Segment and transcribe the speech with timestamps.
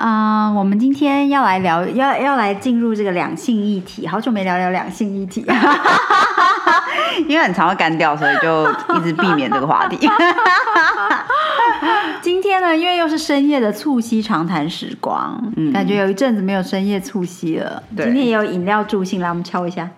[0.00, 4.06] 嗯，我们今天要来聊，要要来进入这个两性议题。
[4.06, 5.44] 好久没聊聊两性议题，
[7.26, 9.98] 因为很常会干掉，所以就一直避免这个话题。
[12.22, 17.82] 今天呢，因为又是深夜的促膝长谈时光，嗯，感觉有一阵子没有深夜促膝了。
[17.96, 19.88] 今天也有饮料助兴，来我们敲一下，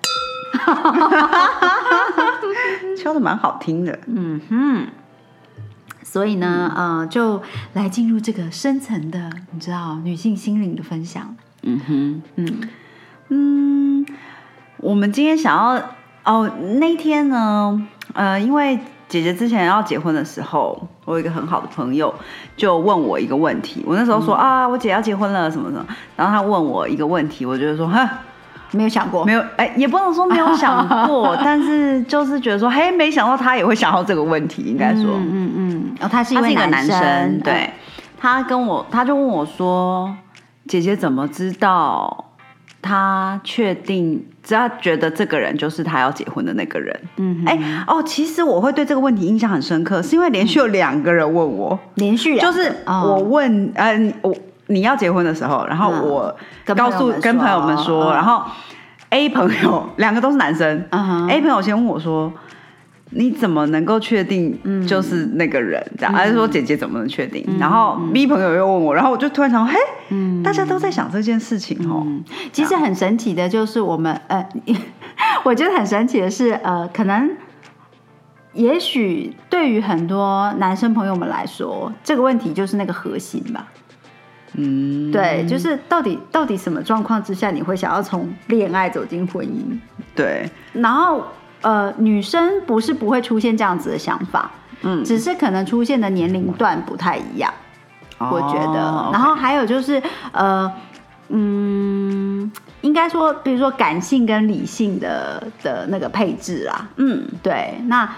[3.03, 3.99] 敲的蛮好听的。
[4.07, 4.87] 嗯哼。
[6.11, 7.41] 所以呢，呃，就
[7.75, 11.37] 来进入这个深层的，你知道，女性心灵的分享。
[11.63, 12.69] 嗯哼，嗯
[13.29, 14.07] 嗯，
[14.79, 15.81] 我们今天想要
[16.25, 17.81] 哦，那天呢，
[18.15, 18.77] 呃，因为
[19.09, 22.13] 姐姐之前要结婚的时候，我有一个很好的朋友
[22.57, 23.85] 就问我一个问题。
[23.87, 28.19] 我那时候说啊，我姐要结婚了，什么什么，然后他问我一个问题，我就说哈。
[28.73, 37.71] 没有想过，没有，哎，也不能说没有想过， 但是就是觉得说，嘿，没想到他也会想到这个问题，应该说，嗯嗯嗯，哦，他是一位男生，对，
[38.19, 40.15] 他跟我，他就问我说，
[40.69, 42.33] 姐姐怎么知道
[42.81, 47.01] 他确定，只要觉得这个人就是他要结婚的那个人？
[47.17, 54.35] 嗯，哎，哦，其实我会对这个问题印象很深刻，是因为连续有两个人问我，连续就是我问，呃，我。
[54.71, 58.43] 你要结婚的时候，然后我告诉跟朋友们说，然后
[59.11, 60.85] A 朋友两个都是男生
[61.29, 62.33] ，A 朋友先问我说
[63.11, 67.45] ：“你怎么能够确定就是那个人？”这样还是说姐姐怎么能确定？
[67.59, 69.75] 然后 B 朋友又问我，然后我就突然想，嘿，
[70.45, 72.07] 大家都在想这件事情哦。
[72.53, 74.49] 其实很神奇的，就是我们呃，
[75.43, 77.29] 我觉得很神奇的是，呃，可能
[78.53, 83.67] 也许对于很多男生朋友们来说，这个问题就是那个核心吧。
[84.61, 89.79] 嗯，对，就是到底到底什么状况之下你会想要从恋爱走进婚姻？
[90.15, 91.25] 对，然后
[91.63, 94.51] 呃，女生不是不会出现这样子的想法，
[94.83, 97.53] 嗯，只是可能出现的年龄段不太一样，
[98.19, 99.11] 我觉得。
[99.13, 100.71] 然后还有就是呃，
[101.29, 102.51] 嗯，
[102.81, 108.09] 应该说，比如说感性跟理性的的那个配置啊，嗯，对，那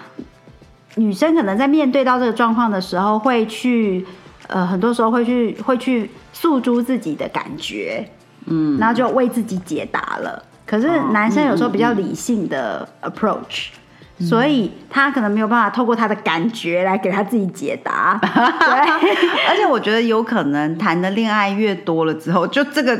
[0.96, 4.06] 女生可能在面对到这个状况的时候，会去
[4.52, 6.10] 呃，很多时候会去会去。
[6.34, 8.02] 诉诸自己的感觉，
[8.46, 10.42] 嗯，然后就为自己解答了。
[10.64, 13.68] 可是男生有时候比较理性的 approach，
[14.18, 18.18] 所以他可能没有办法透过他的感觉来给他自己解答。
[18.24, 18.28] 对，
[19.46, 22.98] 而且我觉得有可能谈的恋爱越多了之后，就这个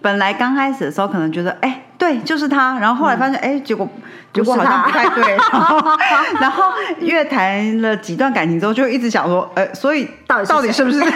[0.00, 3.88] 本来刚开始的时候可能觉得，哎，对，就是他，然后后来发现，哎，结果。
[4.34, 5.36] 结果好像不太对，
[6.40, 10.98] 然后越谈了几段感情之后，就一直想说，呃，所以到底到底是不是？
[11.04, 11.12] 对，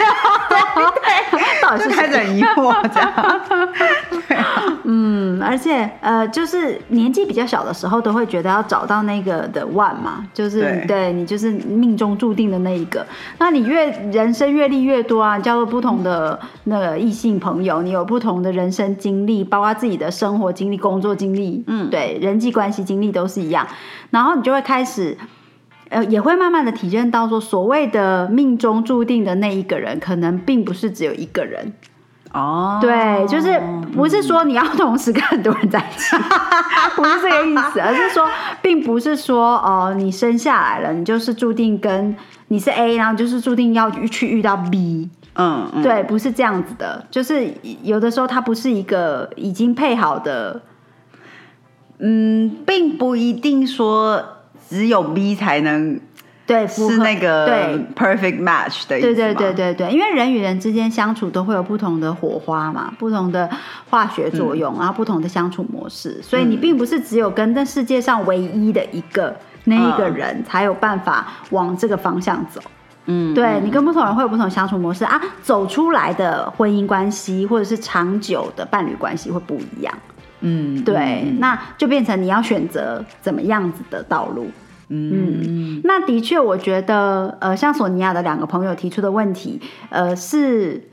[1.59, 3.11] 到底是开始疑惑这样。
[4.29, 4.37] 对
[4.83, 13.05] 嗯，而且呃，就是年纪比较小的时候，都会觉得要找到那个的 one 嘛，就是对你就是命中注定的那一个。
[13.39, 23.07] 那你越人生阅历越多啊，交了不同的那个异性朋友，你有不同的人生经历，包括自己的生活经历、工作经历，嗯，对，人际关系经历。
[23.07, 23.65] 都是一样，
[24.11, 25.17] 然后你就会开始，
[25.89, 31.73] 呃，也会慢慢的体验到说，所谓的命中注定的那一个人，可能并不是只有一个人
[32.33, 32.79] 哦。
[32.81, 33.61] 对，就是
[33.93, 36.15] 不是说你要同时跟很多人在一起，
[36.95, 38.27] 不是这个意思，而是说，
[38.61, 42.15] 并不是说哦，你生下来了，你就是注定跟
[42.47, 45.09] 你是 A，然后就是注定要去遇到 B。
[45.39, 50.61] 嗯，对，不是这样子的，就是有的时候它不是一个已经配好的。
[51.99, 54.23] 嗯，并不一定说
[54.69, 55.99] 只有 B 才能
[56.47, 57.85] 对是那个对。
[57.93, 63.49] perfect match 的，对对对对对，因为人与人之间相处都会有不同的火花嘛，不同的
[63.89, 69.35] 化学作用，然后不同的相处模式，所以你并不是只有跟这世界上唯一的一个
[69.65, 72.61] 那一个人才有办法往这个方向走。
[73.05, 79.93] 嗯，对你跟不同人会有不同相处模式啊，走出来的婚姻关系或者是长久的伴侣关系会不一样。
[80.41, 84.49] 嗯，对，那就变成你要选择怎么样子的道路。
[84.89, 90.89] 嗯，那的确，我觉得，呃，像索尼娅的两个朋友提出的问题，呃，是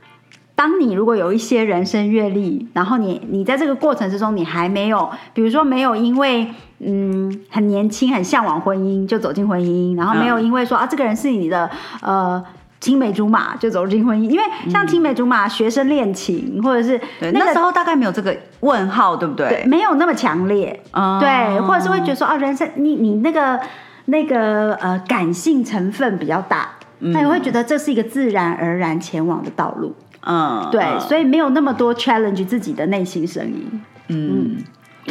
[0.54, 6.48] 当你如果有一些人生阅历，然后你你在这个过程之中，你还没有，比如说没有因为
[6.80, 11.70] 嗯很年轻很向往婚姻就走进婚姻，然后没有因为说啊这个人是你的
[12.00, 12.44] 呃。
[12.84, 17.00] 青梅竹马就走进婚姻，因为像青梅竹马、学生恋情，或者是
[17.32, 19.64] 那时候大概没有这个问号，对不对？
[19.66, 20.78] 没有那么强烈，
[21.18, 23.58] 对，或者是会觉得说啊，人生你你那个
[24.04, 29.94] 那个呃感性成分比较大，那你会觉得这是一个自然而然前往的道路，
[30.26, 34.56] 嗯，对，所以没有那么多 challenge 自己的内心声音，嗯。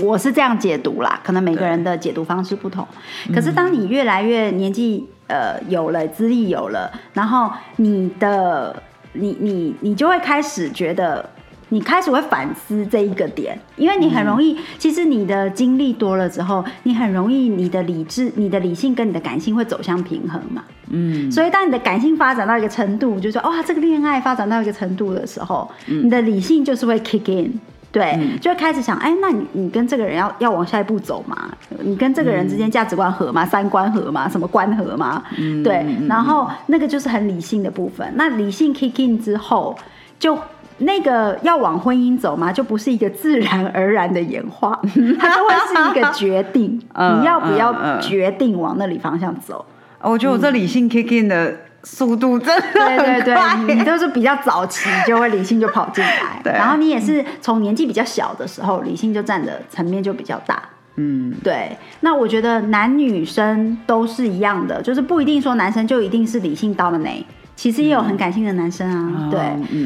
[0.01, 2.83] 我是这样解读啦，可能每个人的解读方式不同。
[3.31, 8.75] 可是当你越来越年纪呃有了资历有了，然后你的
[9.13, 11.27] 你你你就会开始觉得，
[11.69, 20.63] 你开始会反思这一个点，因为你很容易，其实你的经历多了之后，你很容易你的理智、你的理性跟你的感性会走向平衡嘛。
[20.91, 21.31] 嗯。
[21.31, 27.59] 所以当你的感性发展到一个程度，就说哇，这个恋爱发展到一个程度的时候，你的理性就是会 kick in。
[27.93, 31.47] 对，就开始想，哎，那你你跟这个人要要往下一步走吗？
[31.83, 33.45] 你跟这个人之间价值观合吗？
[33.45, 34.27] 三观合吗？
[34.27, 35.21] 什么观合吗？
[35.63, 38.11] 对，然后那个就是很理性的部分。
[38.15, 39.77] 那理性 kick in 之后，
[40.17, 40.35] 就
[40.79, 42.51] 那个要往婚姻走吗？
[42.51, 44.71] 就不是一个自然而然的演化，
[45.19, 46.81] 它就会是一个决定，
[47.19, 49.63] 你要不要决定往那里方向走？
[50.01, 51.55] 我觉得我这理性 kick in 的。
[51.83, 60.63] 速度真的对对对，你都是比较早期就会理性就跑进来， 然后你也是从年纪比较小的时候，理性就占的层面就比较大。
[60.95, 61.75] 嗯，对。
[62.01, 67.09] 那我觉得男女生都是一样的，就是不一定说男生就一定是理性到了哪。
[67.55, 69.39] 其实也有很感性的男生啊，对，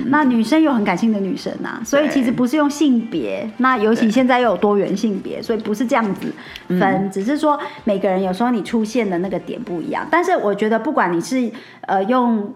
[0.08, 6.34] 那女生有很感性的女生啊，所以其实不是用性别，那尤其现在又有多元性别，所以不是这样子
[6.68, 10.08] 分，只是说每个人有时候你出现的那个点不一样。
[10.10, 12.54] 但是我觉得不管你是呃用，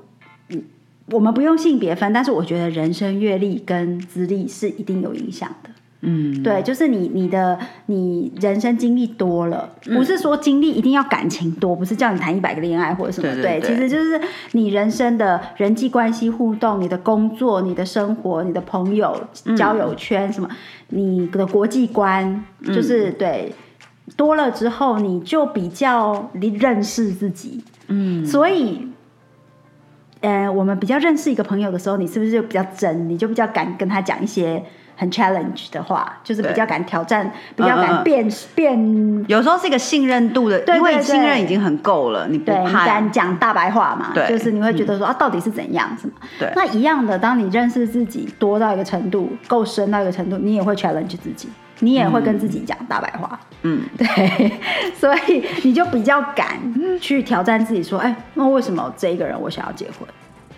[1.07, 5.69] 我们不用性别分，但是我觉得人生阅历跟资历是一定有影响的。
[6.01, 14.19] 嗯，对，就是你你的你人生经历多了，不是说经历一定要感情多，不是叫你谈一百个恋爱或者什么，对，其实就是
[14.53, 19.15] 你人生的人际关系互动，你的工作、你的生活、你的朋友、
[19.55, 20.49] 交友圈什么，
[20.89, 23.11] 你的国际观，就是。
[23.11, 23.53] 对
[24.17, 28.87] 多了之后，你就比较认识自己，嗯，所以，
[30.19, 34.61] 呃，我们比较认识一个朋友的时候，你是不是就比较真，你就比较敢跟他讲一些。
[35.01, 39.25] 很 challenge 的话，就是比较敢挑战，比较敢变变。
[39.27, 44.11] 有时候是一个信任度的，因为信任已经很够了，你不怕敢讲大白话嘛？
[44.13, 45.89] 对，就是你会觉得说啊，到底是怎样？
[45.99, 46.13] 什么？
[46.37, 46.53] 对。
[46.55, 51.49] 那一样的，当你认识自己多到一个程度，够深到一个程度，你也会 challenge 自己，
[51.79, 53.39] 你也会跟自己讲大白话。
[53.63, 54.51] 嗯， 对。
[54.93, 56.59] 所以你就比较敢
[56.99, 60.07] 去挑战自己，说，哎，那为什么这一个人我想要结婚？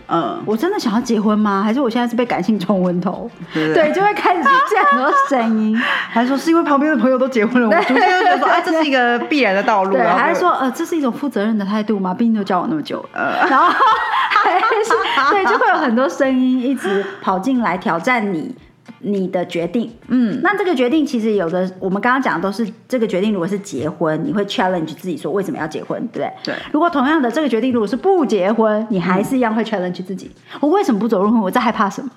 [0.07, 1.61] 嗯，我真的想要结婚吗？
[1.63, 3.29] 还是我现在是被感性冲昏头？
[3.53, 5.77] 对，就会开始出现很多声音，
[6.09, 9.91] 还是说是因为旁边的朋友都结婚了，我就觉得说，哎，这是一个必然的道路。
[9.93, 12.13] 对，还是说，呃，这是一种负责任的态度吗？
[12.13, 18.55] 毕竟都交往那么久了，然后还是对，就会有很多声音一直跑进来挑战你。
[18.99, 23.33] 你的决定，嗯，那这个决定其实有的，我们刚刚讲的都是这个决定。
[23.33, 26.31] 如果是结婚，你会 challenge 自己说为什么要结婚，对不对？
[26.43, 26.55] 对。
[26.71, 30.31] 如果同样的这个决定，如果是不结婚，你还是一样会 challenge 自己。
[30.59, 31.41] 我为什么不走入婚？
[31.41, 32.09] 我在害怕什么？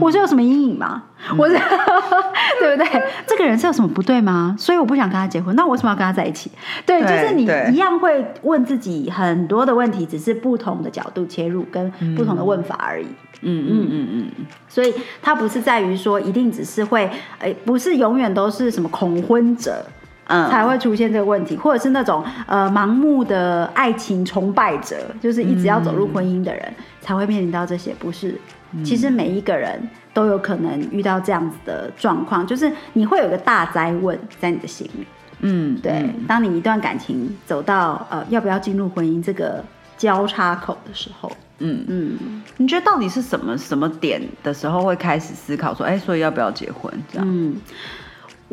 [0.00, 1.02] 我是有什么阴影吗？
[1.36, 1.54] 我是
[2.60, 3.02] 对不对？
[3.26, 4.54] 这个人是有什么不对吗？
[4.58, 5.54] 所以我不想跟他结婚。
[5.56, 6.50] 那我为什么要跟他在一起？
[6.86, 13.06] 对，就是你一样会问自己很多的问题，只是不同的角度切入跟不同的问法而已。
[13.40, 14.46] 嗯嗯嗯嗯。
[14.68, 19.84] 所以它不是在于说一定只是会，哎，不是永远都是什么恐婚者，
[20.28, 28.38] 嗯，才会出现这个问题，或者是那种呃盲目的爱情崇拜者，就是一直要走入婚姻的人才会面临到这些，不是？
[28.84, 29.80] 其实每一个人
[30.14, 35.06] 都有可能遇到这样子的状况，就是你会有个大灾问在你的心里。
[35.40, 36.08] 嗯，对。
[36.26, 39.64] 当你一段感情走到呃要不要进入婚姻这个
[39.98, 46.92] 交叉口的时候，嗯嗯，你觉得到底是什么什么点的时候会开始思考说，哎，所以要不要结婚？
[47.12, 47.56] 这样，嗯，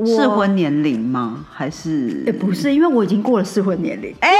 [0.06, 1.46] 适婚年龄吗？
[1.52, 2.24] 还是？
[2.26, 4.14] 哎，不是，因为我已经过了适婚年龄。
[4.22, 4.32] 哎，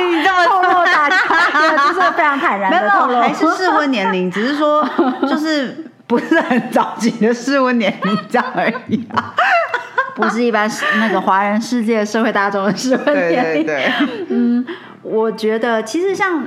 [0.00, 1.16] 你这么透露大家，
[1.88, 4.88] 就是非常坦然的透露，还是适婚年龄，只是说
[5.28, 9.34] 就是不是很着急的适婚年龄这样而已啊，
[10.14, 13.66] 不是一般那个华人世界社会大众的适婚年龄。
[13.66, 13.92] 对，
[14.28, 14.66] 嗯，
[15.02, 16.42] 我觉得其实像。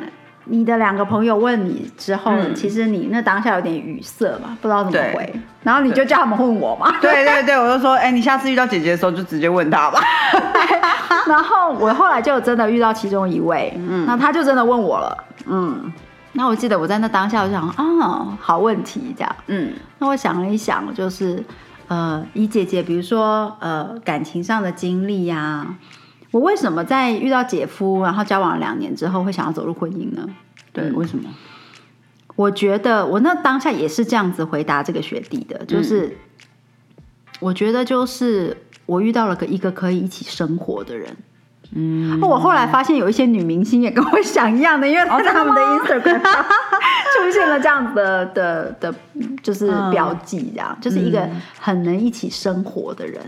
[0.45, 5.33] 你的两个朋友问你之后，其实你那当下有点语塞嘛，不知道怎么回，
[5.63, 6.93] 然后你就叫他们问我嘛。
[6.99, 9.99] 对对对，我就说，哎，你下次遇到姐姐的时候就直接问她吧。
[11.27, 15.91] 然后我后来就真的遇到其中一位，嗯，那他就真的问我了，嗯，
[16.33, 21.41] 那我记得我在那当下我就想，啊，好问题这样，嗯，那我想了一想，就是
[21.87, 25.65] 呃，以姐姐比如说呃感情上的经历呀。
[26.33, 30.27] 我为什么在遇到姐夫，然后交往两年之后会想要走入婚姻呢？
[30.71, 31.29] 对，为什么？
[32.35, 36.17] 我觉得我那当下也是这样子回答这个学弟的，就是
[37.39, 41.15] 我觉得就是我遇到了个一个可以一起生活的人。
[41.75, 46.19] 嗯，我后来发现有一些女明星也跟我想一样的，因为在他们的 Instagram
[47.13, 48.95] 出现了这样子的的的，
[49.43, 53.21] 就是标记，这样就是一个很能一起生活的人。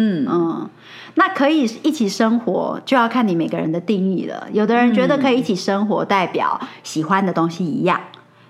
[0.00, 0.70] 嗯嗯，
[1.16, 4.46] 那可以一起生活，就要看你每个人的定义了。
[4.52, 8.00] 有的人觉得可以一起生活，代表喜欢的东西一样，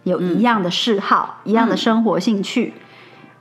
[0.04, 2.74] 有一样的嗜好，一样的生活兴趣，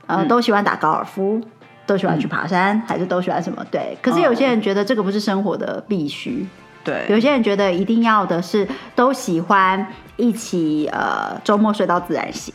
[0.05, 1.41] 呃，都喜欢打高尔夫。
[1.87, 3.65] 都喜欢去爬山，还是都喜欢什么？
[3.71, 6.45] 对，可是有些人觉得这个不是生活的必须。
[6.83, 9.87] 对，有些人觉得一定要的是都喜欢
[10.17, 12.53] 一起呃周末睡到自然醒，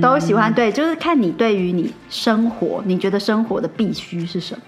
[0.00, 4.62] 都喜欢对，就是看你对于你生活，你觉得生活的必须是什么？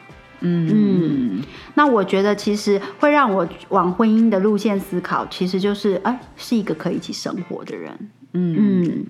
[0.46, 1.42] 嗯嗯，
[1.74, 8.10] 那我觉得其实会让我往婚姻的路线思考，其实就是哎，是一个可以一起生活的人。
[8.32, 9.06] 嗯嗯。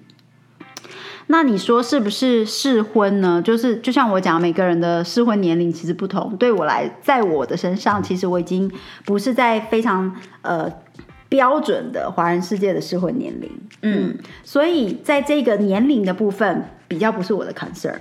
[1.27, 3.41] 那你说是不是适婚呢？
[3.43, 6.37] 就是就像我讲，每个人的适婚年龄其实不同。
[6.37, 8.71] 对我来，在我的身上，其实我已经
[9.07, 10.71] 不是在非常呃
[11.31, 13.51] 标准的华人世界的适婚年龄。
[13.81, 17.97] 嗯，所以在这个年龄的部分，比较不是我的 concern。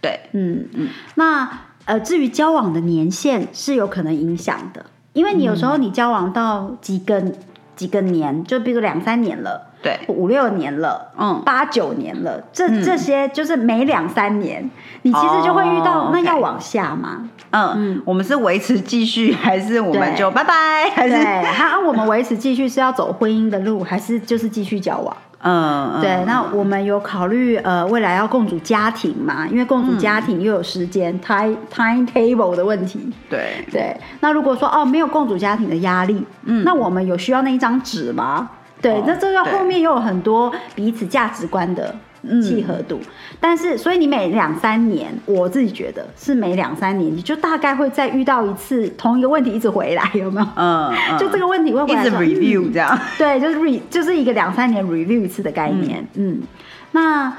[0.00, 0.88] 对，嗯嗯。
[1.16, 1.50] 那
[1.88, 7.32] 呃，至于交往的年限是有可能影响的，因为你有时候你交往到几个
[7.74, 9.67] 几个年，就比如两三年了。
[9.82, 14.68] 对，五六年了，嗯，八九年了，这这些就是每两三年，
[15.02, 17.28] 你其实就会遇到，那要往下吗？
[17.50, 20.90] 嗯，我们是维持继续，还是我们就拜拜？
[20.94, 21.16] 还是
[21.52, 25.16] 他我们维持继续是要走婚姻的路，还是就是继续交往？
[25.40, 29.46] 嗯，对，那我们有考虑呃未来要共组家庭嘛？
[29.46, 33.08] 因为共组家庭又有时间 time timetable 的问题。
[33.30, 38.50] 对对，那如果说哦没有共组家庭的压力，嗯，那我们有需要那一张纸吗？
[38.80, 41.94] 对，那这个后面又有很多彼此价值观的
[42.42, 43.00] 契合度，
[43.40, 50.46] 但是所以你每两三年，我自己觉得是每两三年，你就大概会再遇到一次同一个问题，一直回来，有没有？
[50.56, 52.98] 嗯， 就这个问题会回来，一直 review 这样。
[53.18, 56.06] 对，就是 re 就是一个两三年 review 一次的概念。
[56.14, 56.40] 嗯，
[56.92, 57.32] 那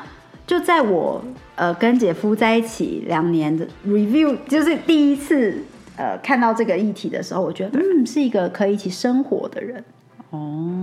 [0.48, 1.24] 就在我
[1.56, 5.64] 呃跟姐夫在一起两年的 review，就是第一次
[5.96, 9.84] 呃看到这个议题的时候，我觉得嗯是一个可以一起生活的人。
[10.30, 10.40] 哦，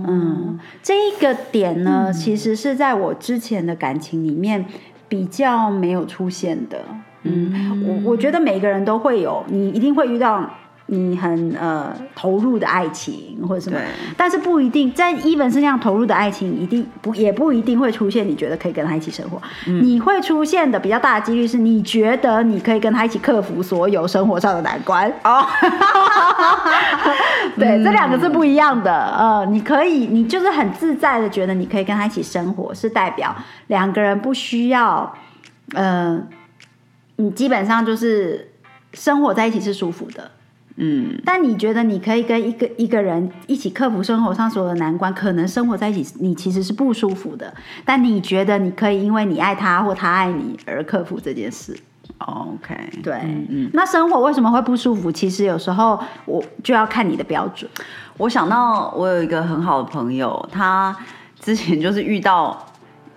[0.07, 4.65] 嗯，这一个点呢，其实是在我之前的感情里面
[5.07, 6.83] 比较没有出现的。
[7.23, 10.49] 嗯，我我觉得每个人都会有，你一定会遇到。
[10.87, 13.77] 你很呃投入的爱情或者什么，
[14.15, 18.27] 但是不一定在一本是那样投入的爱情，一定不也不一定会出现。
[18.27, 25.45] 你觉得可以跟他一起生活，你会出现的比较大的几率是你觉得你可以跟他一起克服所有生活上的难关哦。
[27.57, 28.93] 对，这两个是不一样的。
[29.17, 33.35] 呃，你可以，你就是很自在的觉得你可以跟他一起生活，是代表
[33.67, 35.13] 两个人不需要，
[35.73, 36.21] 呃，
[37.17, 38.53] 你基本上就是
[38.93, 40.31] 生活在一起是舒服的。
[40.79, 47.51] 嗯，但你觉得你可以跟一个一个人一起克服生活上所有的难关，可能生活在一起你其实是不舒服的，
[47.83, 51.75] 但你觉得你可以因为你爱他或他爱你而克服这件事。
[52.19, 53.15] OK，对，
[53.49, 55.11] 嗯，那生活为什么会不舒服？
[55.11, 57.69] 其实有时候我就要看你的标准。
[58.17, 60.95] 我想到我有一个很好的朋友，他
[61.39, 62.66] 之前就是遇到。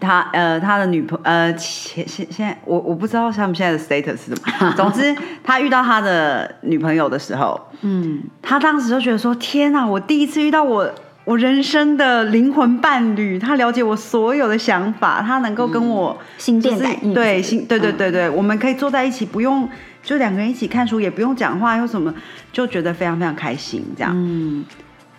[0.00, 4.73] 他呃，他的女朋呃，前现现在我我不知道他们现在的 status 是什么。
[4.75, 5.14] 总之，
[5.45, 10.90] 他遇到他的女朋友的时候，嗯，他当时就觉得说：“天哪，我第一次遇到我
[11.25, 19.69] 我人生的灵魂伴侣，他了解我所有的想法，他能够跟我心电感应，对心对对对对，我们可以坐在一起，不用
[20.02, 22.12] 就两个人一起看书，也不用讲话，又什么，
[22.50, 24.12] 就觉得非常非常开心这样。
[24.14, 24.64] 嗯，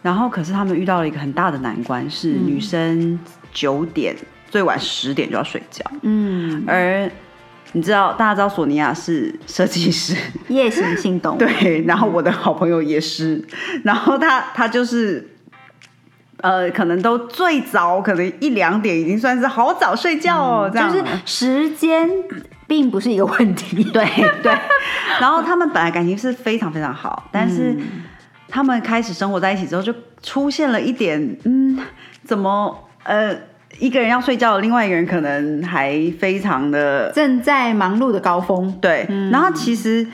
[0.01, 3.19] 然后可是他们遇到了一个很大的难关，是女生
[3.53, 4.15] 九点。
[4.51, 7.09] 最晚十点就要睡觉，嗯，而
[7.71, 10.13] 你知道，大家知道索尼娅是设计师，
[10.49, 13.41] 夜行性动物， 对，然后我的好朋友也是，
[13.85, 15.25] 然后他他就是，
[16.41, 22.09] 呃，可能都最早可能一两点已经算是好早睡觉哦，这样，就是时间
[22.67, 24.05] 并不是一个问题， 对
[24.43, 24.51] 对，
[25.21, 27.73] 然后他们本来感情是非常非常好，但是
[28.49, 31.79] 他们开始生活在一起之后，就出现了一点，嗯，
[32.25, 33.49] 怎么呃。
[33.79, 38.71] 一个人要睡觉，另外一个人可能还非常的正在忙碌的高峰。
[38.79, 40.05] 对，然后其实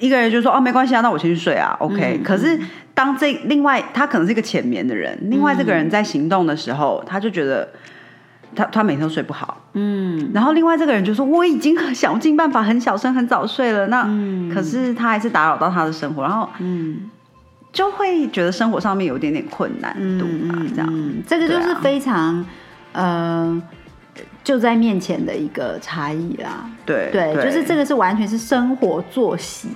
[0.00, 1.76] 一个人就说：“哦，没关系啊，那我先去睡啊。
[1.78, 2.20] ”OK。
[2.24, 2.58] 可是
[2.94, 7.68] 当这另外他可能是一个浅眠的人，另外这个人在行动的时候，他就觉得
[8.56, 9.56] 他他每天都睡不好。
[9.74, 10.30] 嗯。
[10.34, 14.02] 然后另外这个人就说：“我已经想尽办法很小声很早睡了。”那
[14.52, 17.08] 可是他还是打扰到他的生活，然后嗯，
[17.72, 20.58] 就会觉得生活上面有一点点困难度吧。
[20.74, 22.44] 这样，这个就是非常。
[22.92, 23.62] 呃，
[24.44, 26.70] 就在面前的一个差异啦。
[26.86, 29.68] 对对，就是这个是完全是生活作息，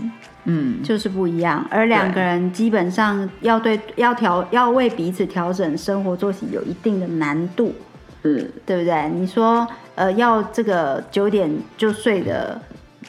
[0.45, 1.67] 嗯，就是不一样。
[1.71, 7.75] 而两个人基本上要对要调要为彼此调整生活作息有一定的难度，
[8.23, 9.09] 嗯，对不对？
[9.11, 12.61] 你说呃要这个九点就睡的。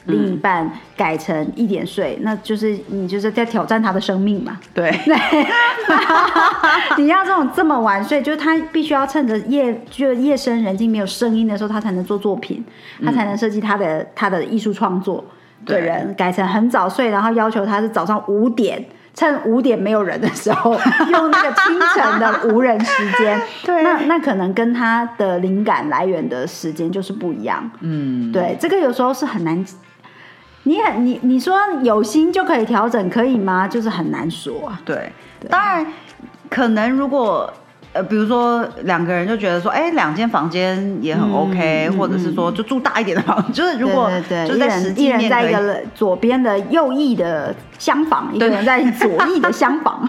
[0.08, 4.58] 另一半改成一点睡，那就是你就是在挑战他的生命嘛？
[4.74, 4.90] 对，
[6.96, 12.64] 你要这种这么晚睡，就是他必须要趁着夜就夜深人静没有声音的时候，他才能做作品，
[13.04, 15.22] 他才能设计他的他的艺术创作
[15.66, 20.72] 的人，改成很早睡，然后要求他是早上五点，趁五点没有人的时候，
[21.12, 27.70] 用那个清晨的无人时间， 对，那那可能跟他的灵感来源的时间就是不一样。
[27.80, 29.62] 嗯，对，这个有时候是很难。
[30.68, 33.66] 你很你你说有心就可以调整，可以吗？
[33.66, 34.70] 就是很难说。
[34.84, 35.10] 对，
[35.48, 35.86] 当然
[36.50, 37.50] 可能如果
[37.94, 44.10] 呃，比如说两个人就觉得说，哎，两间房间也很 OK，或者是说就住大一点的房， 就是如果
[44.46, 50.06] 就在实际面在一个左边的右翼的厢房，一个人在 左翼的厢房，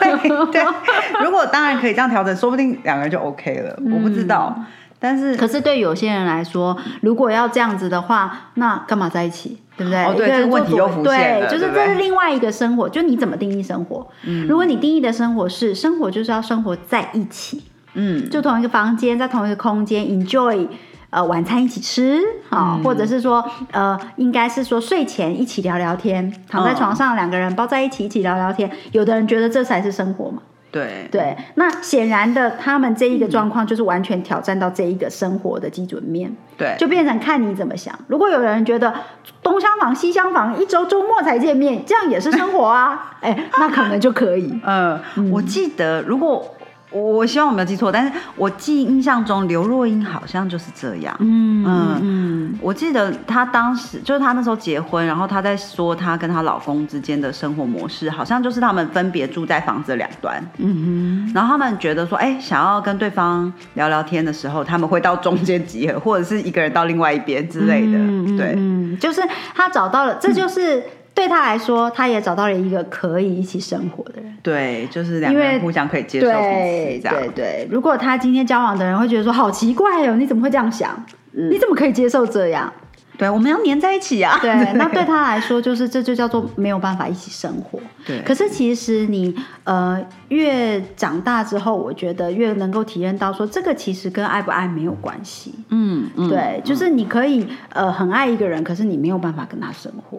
[0.00, 0.64] 对对。
[1.22, 3.78] 如果当然可以这样调整，说不定两个人就 OK 了。
[3.92, 4.52] 我不知道，
[4.98, 9.60] 但是可是对有些人来说，如果要这样子的话，那干嘛在一起？
[9.80, 10.04] 对不对？
[10.04, 14.06] 哦，对，这个问题又浮现对，就是这是另外一个生活，就你怎么定义生活？
[14.26, 17.62] 嗯，如果你定义的生活是生活就是要生活在一起，
[17.94, 20.68] 嗯，就同一个房间，在同一个空间，enjoy，
[21.08, 22.20] 呃，晚餐一起吃，
[22.50, 30.42] 啊，或者是说，呃，应该是说睡前一起聊聊天，躺在床上两个人抱在一起一起聊聊天，有的人觉得这才是生活嘛。
[30.70, 37.98] 对对，那显然的，他们这一个状况就是完全挑战到这一个生活的基准面，对，就变成看你怎么想。
[38.06, 38.94] 如果有人觉得
[39.42, 44.60] 东厢房西厢房，一周周末才见面，这样也是生活啊， 哎，那可能就可以。
[44.64, 45.00] 嗯，
[45.30, 46.54] 我记得如果。
[46.90, 51.16] 我希望我没有记错，但是我记印象中刘若英好像就是这样。
[51.20, 60.42] 嗯嗯嗯，我记得她当时就是她那时候结婚，然后她在说她跟她老公之间的生活模式，好像就是他们分别住在房子的两端。
[60.58, 67.98] 嗯哼，然后他们觉得说，哎，想要跟对方聊聊天的时候，他们会到中间集合，或者是一个人到另外一边之类的。
[68.36, 69.22] 对，嗯，就是
[69.54, 70.82] 他找到了，这就是。
[71.14, 74.36] 对他来说，他也找到了一个可以一起生活的人。
[74.42, 77.14] 对，就是两个人互相可以接受彼此这样。
[77.14, 81.04] 对对，如果他今天交往的人会觉得说好奇怪哦，你怎么会这样想？
[81.32, 82.72] 你怎么可以接受这样？
[83.18, 84.38] 对，我们要黏在一起啊。
[84.40, 87.78] 对， 那对他来说，就是这就叫做没有办法一起生活。
[88.06, 88.22] 对。
[88.22, 95.54] 可是其实你呃越长大之后，我觉得越能够体验到说，这个其实跟爱不爱没有关系。
[95.68, 96.30] 嗯嗯。
[96.30, 100.18] 对，就是你可以呃很爱一个人，可是你没有办法跟他生活。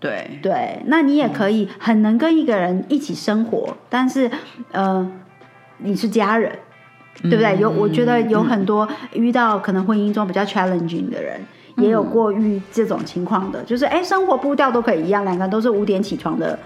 [0.00, 0.38] 对。
[0.42, 4.30] 对，那你也可以很能跟一个人一起生活，但是
[4.72, 5.10] 呃，
[5.78, 6.52] 你是家人，
[7.22, 7.56] 对不对？
[7.58, 11.40] 有我觉得有很多遇到可能婚姻中比较 challenging 的人，
[11.76, 16.58] 也有过遇这种情况的，就是哎，生活步调都可以一样，两个人都是五点起床的，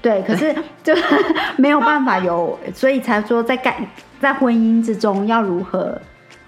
[0.00, 0.92] 对，可是就
[1.56, 3.74] 没有办法有，所以才说在感
[4.20, 6.00] 在婚姻之中要如何。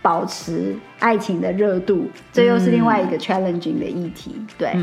[0.05, 4.37] 保持爱情的热度，这又是另外一个 challenging 的议题。
[4.59, 4.77] 对，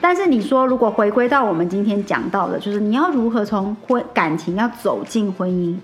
[0.00, 5.76] 但是你说，如果回归到我们今天讲到的，就是你要如何从婚感情要走进婚姻，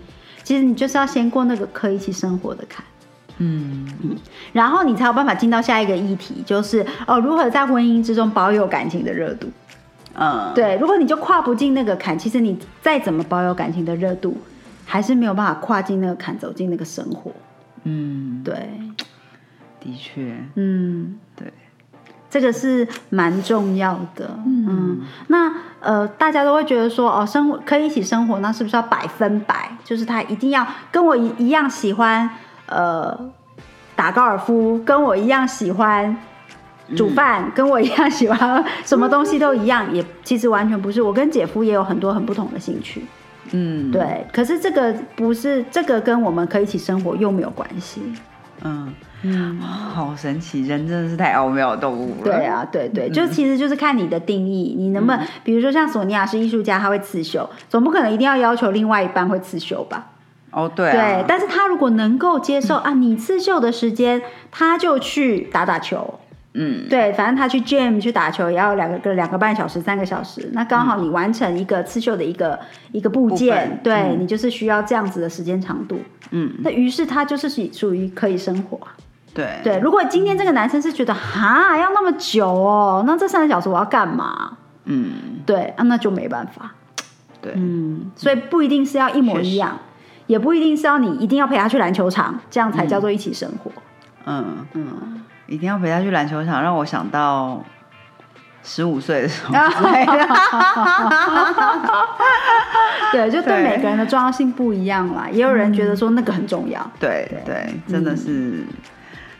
[0.44, 2.84] 其实你就是要先过那个可以一起生活的坎。
[3.38, 4.16] 嗯嗯，
[4.52, 9.48] 然后你才有办法进到下一个议题，就是哦，如何在婚姻之中保有感情的热度。
[10.16, 14.36] 嗯，对，如果你就跨不进那个坎，其实你再怎么保有感情的热度，
[14.84, 17.32] 还是没有办法跨进那个坎，走进那个生活。
[17.84, 18.80] 嗯，对，
[19.80, 21.52] 的确，嗯，对，
[22.28, 24.38] 这个是蛮重要的。
[24.44, 29.70] 嗯，那呃，大家都会觉得说，哦，生活可以一起生活，那是不是要百分百？
[29.84, 32.28] 就是他一定要跟我一一样喜欢
[32.66, 33.30] 呃
[33.94, 36.16] 打高尔夫，跟我一样喜欢
[36.96, 41.02] 煮饭，跟我一样喜欢 什么东西 都一样，也其实完全不是。
[41.02, 43.04] 我跟姐夫也有很多很不同的兴趣。
[43.52, 48.02] 嗯，对，可是这个不是这个跟我们可以一起生活又没有关系。
[48.62, 52.24] 嗯嗯，好神奇，人真的是太奥妙的动物了。
[52.24, 60.06] 对啊，对对，就其实就是看你的定义，你能不能，比如说像索尼娅是艺术家，他会刺绣，总不可能一定要要求另外一半会刺绣吧？
[60.50, 66.18] 哦，对，对，但是他如果能够接受啊，你刺绣的时间，他就去打打球。
[66.54, 72.58] 嗯，对，反正他去 gym 去打球也要两个两个半小时、三个小时，那刚好你完成一个刺绣的一个
[72.92, 76.00] 一个部件，对你就是需要这样子的时间长度。
[76.30, 78.78] 嗯，那于是他就是属属于可以生活。
[79.34, 84.56] 对对，如果今天这个男生是觉得哈要那么久哦，那这三个小时我要干嘛？
[84.84, 86.72] 嗯，对啊，那就没办法。
[87.42, 89.76] 对，嗯，所以不一定是要一模一样，
[90.28, 93.72] 也不一定是要你一定要陪他去篮球场，这样才叫做一起生活。
[94.26, 97.62] 嗯嗯，一定要陪他去篮球场，让我想到
[98.62, 99.54] 十五岁的时候。
[103.12, 105.28] 对，就对每个人的重要性不一样啦。
[105.30, 106.90] 也有人觉得说那个很重要。
[106.98, 108.64] 对对，真的是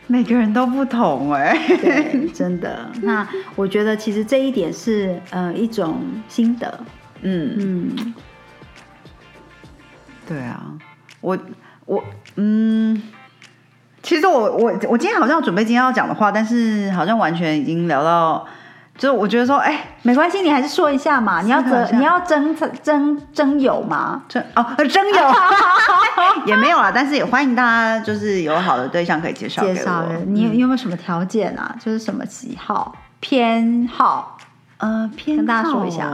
[0.06, 1.56] 每个人都不同哎。
[1.66, 2.88] 对，真的。
[3.02, 6.80] 那我觉得其实这一点是呃一种心得。
[7.22, 8.14] 嗯嗯。
[10.26, 10.62] 对啊，
[11.20, 11.38] 我
[11.84, 12.02] 我
[12.36, 13.02] 嗯，
[14.04, 18.46] 其实我我我今天好像准备今天要讲的话，但是好像完全已经聊到，
[18.98, 24.22] 就是我觉得说，哎，没关系，你还是说一下嘛，你要争你要争争争友吗？
[24.28, 25.34] 争哦，争友
[26.44, 31.74] 也没有啦，但是也欢迎大家，就是有好的对象可以介绍介绍你你有没有什么条件啊？
[31.82, 34.36] 就是什么喜好偏好？
[34.76, 36.12] 呃，偏跟大家说一下。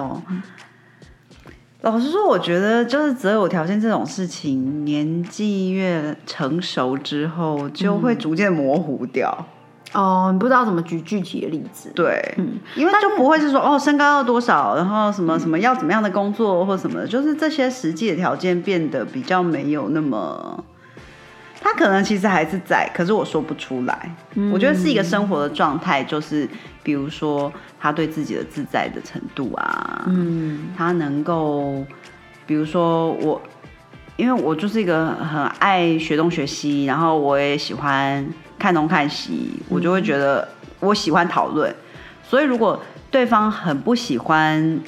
[1.83, 9.47] 老实说，我觉得就是择偶条件这种事情，年纪越成熟之后，就会逐渐模糊掉。
[9.93, 11.91] 哦，你不知道怎么举具体的例子。
[11.95, 20.63] 对，嗯，因为就不会是说哦，身高要多少，然后什么什么要怎么样的工作或什么，就是这些实际的条件变得比较没有那么。
[21.63, 24.11] 他可能其实还是在，可是我说不出来。
[24.51, 26.49] 我觉得是一个生活的状态，就是
[26.83, 31.85] 比如说他对自己的自在的程度啊，嗯，他能够，
[32.47, 33.41] 比如说我，
[34.17, 38.27] 因为我就是一个很爱学东学西，然后我也喜欢
[38.59, 40.49] 看东看西，我就会觉得
[40.81, 41.75] 我喜欢讨论，
[42.23, 44.81] 所以如果对方很不喜欢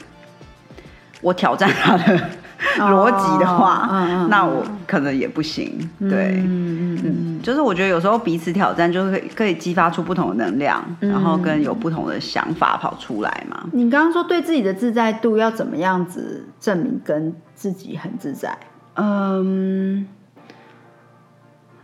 [1.20, 2.30] 我挑战他的。
[2.79, 3.88] 逻辑的话，
[4.29, 5.90] 那我可能也不行。
[6.01, 13.64] 对，嗯嗯嗯，就是我觉得有时候彼此挑战，就是可以可以激发出不同的能量，然后跟有不同的想法跑出来嘛。
[13.72, 18.57] 你刚刚说对自己的自在度要怎么样子证明跟自己很自在？
[18.94, 20.07] 嗯，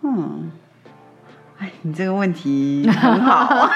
[0.02, 0.50] 嗯，
[1.58, 3.46] 哎，你这个问题很好，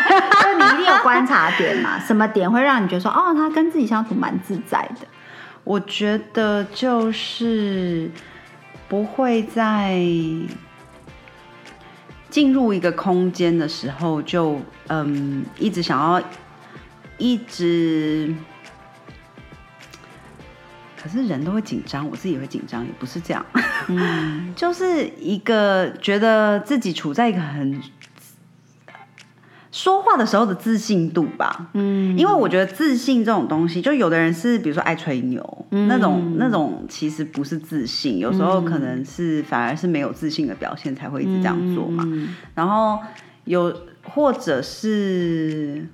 [0.42, 1.98] 就你一定有观察点嘛？
[1.98, 5.06] 什么点会让你觉得说，哦，他跟自己相处蛮自在的？
[5.64, 8.10] 我觉得就是
[8.88, 9.96] 不会在
[12.28, 16.22] 进入一个空间的时候，就嗯，一直想要
[17.18, 18.34] 一直，
[21.00, 23.46] 可是人都会紧张，我自己也会紧张，也不是这样，
[23.88, 27.80] 嗯， 就是一个觉得自己处在一个很。
[29.72, 42.06] 说话的时候的自信度吧，嗯，因为我觉得自信这种东西，就有的人是比如说爱吹牛，那种那种其实不是自信，有时候可能是反而是没有自信的表现才会一直这样做嘛。
[42.54, 42.98] 然后
[43.44, 45.88] 有或者是，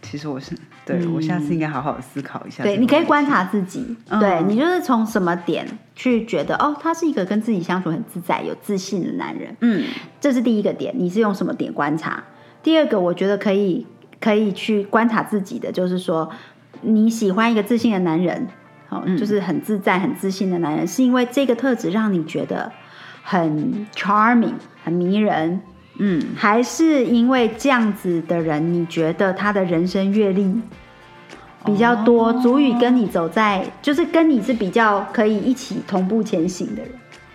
[0.00, 0.56] 其实我是。
[0.86, 2.62] 对，我下次应该好好的思考一下。
[2.62, 9.56] 对，你可以观察自己，对你就是从什么点去觉得哦，他是一个跟自己相处很自在、有自信的男人。
[9.60, 9.84] 嗯，
[10.20, 12.22] 这是第一个点，你是用什么点观察？
[12.62, 13.86] 第二个，我觉得可以
[14.20, 16.30] 可以去观察自己的，就是说
[16.82, 18.46] 你喜欢一个自信的男人，
[18.90, 22.70] 哦，就是很自在、很自信的男人，是因为这个特质让你觉得
[23.22, 25.62] 很 charming、很迷人。
[25.98, 30.60] 嗯，还是因为这样子的人，你觉得他的人生阅历
[31.64, 36.90] 比较多，足以跟你走在，就是跟你是比较可以一起同步前行的人。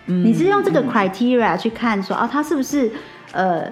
[0.06, 2.90] 嗯，你是用这个 criteria 去看说，哦，他是不是
[3.32, 3.64] 呃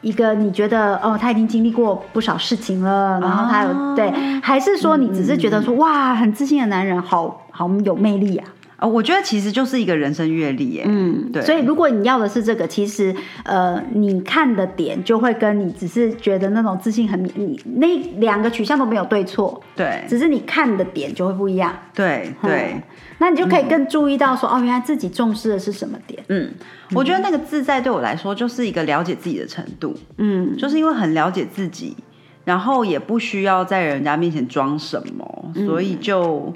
[0.00, 4.10] 一个你觉得哦，他已经经历过不少事情了，然后他有对，
[4.42, 8.48] 还是说你只是觉得说哇，很自信的男人，好好有魅力啊？
[8.78, 10.84] 呃，我觉得其实就是一个人生阅历，耶。
[10.86, 11.40] 嗯，对。
[11.42, 21.74] 所以如果你要的是这个，其实呃，你看的点就会跟你只是觉得那种自信很，你那两个取向都没有对错，对，只是你看的点就会不一样。
[21.94, 22.82] 对对，
[23.16, 26.22] 那你就可以更注意到说，哦，原来自己重视的是什么点。
[26.28, 26.52] 嗯，
[26.92, 29.94] 我觉得那个自在对我来说就是一个了解自己的程度。
[30.18, 31.96] 嗯，就是因为很了解自己，
[32.44, 36.52] 然后也不需要在人家面前装什么，所以就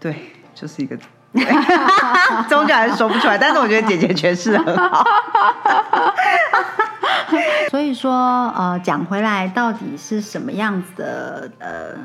[0.00, 0.16] 对。
[0.62, 0.96] 就是一个，
[2.48, 3.36] 终究还是说不出来。
[3.36, 5.04] 但是我觉得姐姐诠释很好。
[7.68, 8.12] 所以说，
[8.56, 11.98] 呃，讲回来，到底是什么样子的呃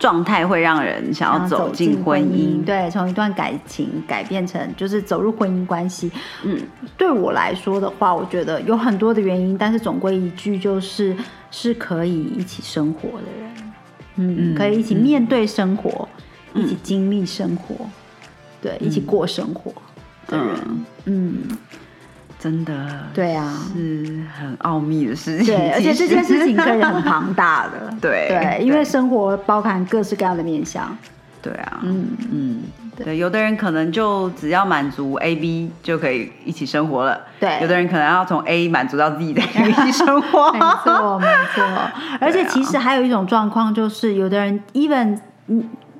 [0.00, 2.64] 状态会让人想要走进婚姻？
[2.64, 6.10] 对，从一段感情改变成就是走入婚姻关系。
[6.42, 6.60] 嗯，
[6.96, 11.16] 对我来说的话，我觉得有很多的原因，但是总归一句就是
[11.52, 13.72] 是可以一起生活的人，
[14.16, 16.08] 嗯，可以一起面对生活。
[16.54, 17.74] 一起经历生活，
[18.62, 19.72] 对，一起过生活
[20.26, 20.56] 的人，
[21.06, 21.42] 嗯，
[22.38, 22.72] 真的，
[23.12, 30.96] 对啊，是很奥秘的事情，对，而且这件事情可以很庞大的， 对对，因为生活包含各式各样的面向，
[31.42, 32.06] 对啊，嗯。
[32.32, 32.62] 嗯，
[32.96, 37.20] 对，有的人可能就只要满足 A、B 就可以一起生活了。
[37.40, 40.52] 对，有的人可能要从 A 满足到 Z 的一起生活。
[40.52, 41.64] 没错，没错。
[42.20, 45.18] 而且其实还有一种状况，就是有的人 even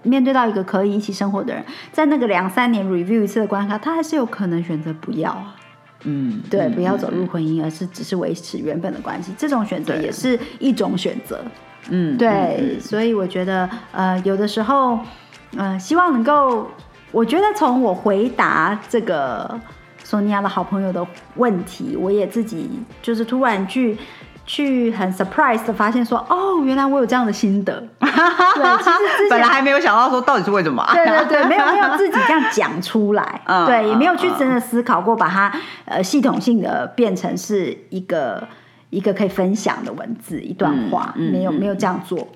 [0.05, 5.57] 面对到一个可以一起生活的人，在那个两三年 review 一次的关卡，他还是有可能选择不要啊。
[6.05, 11.40] 嗯，对，不要走入婚姻，而是只是维持原本的关系，这种选择也是一种选择。
[11.88, 14.99] 嗯，对，所以我觉得，呃，有的时候，
[15.57, 16.69] 呃，希望能够，
[17.11, 19.59] 我觉得从我回答这个
[20.03, 22.69] 索尼娅的好朋友的问题，我也自己
[23.03, 23.97] 就是突然去。
[24.46, 27.72] 去很 surprise 的发现说，哦，原来我有这样的心得。
[28.00, 30.85] 对，其实 本来还没有想到说到底是为什么。
[30.92, 33.40] 对对对， 没有没有自己这样讲出来。
[33.46, 35.52] 嗯，对，也没有去真的思考过，把它
[35.87, 38.46] 呃系统性的变成是一个
[38.90, 42.28] 一个可以分享的文字一段话，没有没有这样做。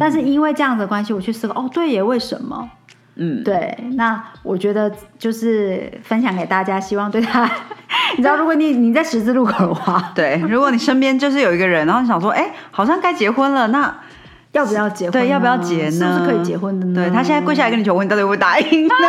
[0.00, 2.68] 但是因为这样的关系，我去思考，哦，对耶，为什么？
[3.16, 7.48] 嗯，对，那我觉得就是分享给大家，希望对他，
[8.16, 13.94] 你知道，如果你你在十字路口的话， 对，如果你身边就是有一个人，然后你想说，哎，好像该结婚了，那
[14.52, 15.10] 要不要结？
[15.10, 15.90] 对，要不要结呢？
[15.90, 17.04] 是不是可以结婚的呢？
[17.04, 18.94] 对他现在跪下来跟你求婚，你到底会不会答应呢？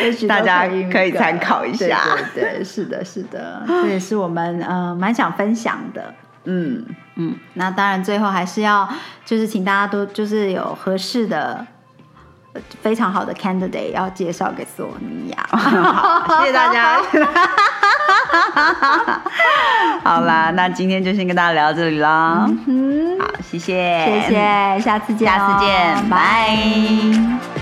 [0.00, 1.98] 也许大家可以参考一下。
[2.34, 6.12] 对对，是的，是的，这也是我们呃蛮想分享的。
[6.44, 6.84] 嗯
[7.16, 8.86] 嗯，那当然最后还是要
[9.24, 11.66] 就是请大家都就是有合适的。
[12.82, 17.00] 非常好的 candidate 要介绍给索尼娅， 好，谢谢大家。
[20.02, 22.46] 好啦，那今天就先跟大家聊到这里啦。
[23.18, 27.55] 好，谢谢，谢谢，下次见，下次见，拜。